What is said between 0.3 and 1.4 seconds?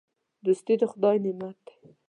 دوستي د خدای